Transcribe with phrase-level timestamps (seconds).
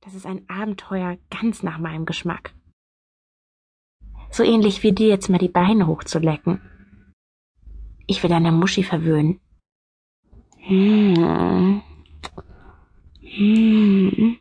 [0.00, 2.54] Das ist ein Abenteuer ganz nach meinem Geschmack.
[4.30, 6.60] So ähnlich wie dir jetzt mal die Beine hochzulecken.
[8.06, 9.40] Ich will deine Muschi verwöhnen.
[10.58, 11.82] Hm.
[13.20, 14.38] Hm.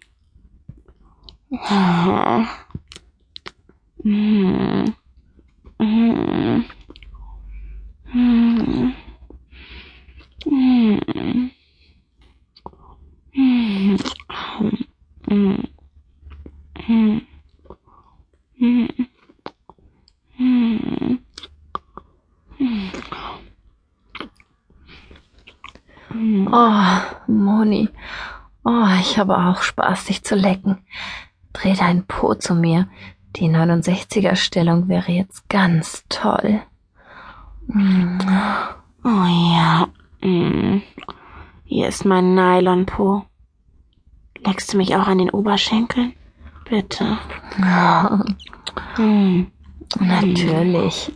[4.03, 4.96] Hm.
[26.49, 27.89] Oh, Moni.
[28.63, 30.77] Oh, ich habe auch Spaß, dich zu lecken.
[31.53, 32.88] Dreh deinen Po zu mir.
[33.35, 36.61] Die 69er Stellung wäre jetzt ganz toll.
[37.69, 39.89] Oh ja.
[40.21, 40.81] Mm.
[41.66, 43.25] Hier ist mein Nylon-Po.
[44.45, 46.13] Leckst du mich auch an den Oberschenkeln?
[46.69, 47.17] Bitte.
[47.59, 48.23] Ja.
[48.95, 49.47] Hm.
[49.99, 51.11] Natürlich.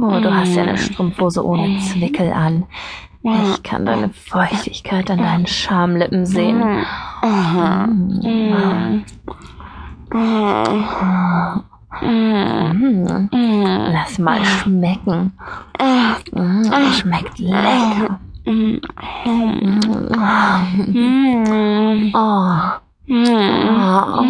[0.00, 0.78] Oh, du hast ja eine hm.
[0.78, 1.80] Strumpfhose ohne hm.
[1.80, 2.64] Zwickel an.
[3.22, 6.62] Ich kann deine Feuchtigkeit an deinen Schamlippen sehen.
[7.20, 9.04] Hm.
[13.92, 15.32] Lass mal schmecken.
[16.94, 18.20] Schmeckt lecker.
[18.46, 18.80] 嗯
[19.26, 22.64] 嗯啊嗯啊
[23.06, 24.22] 嗯啊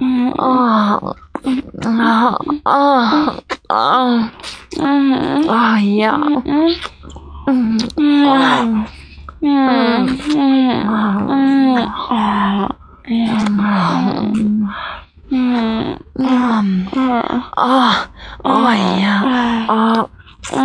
[0.00, 1.00] 嗯啊
[1.84, 2.72] 啊啊
[3.68, 4.32] 啊
[4.78, 4.92] 啊
[5.48, 6.76] 啊呀嗯
[7.46, 8.84] 嗯嗯
[9.40, 12.74] 嗯嗯嗯啊嗯啊
[15.30, 16.86] 嗯
[17.56, 18.08] 啊
[18.42, 19.24] 啊呀
[19.68, 20.08] 啊
[20.52, 20.58] 嗯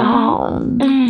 [0.00, 1.09] 啊。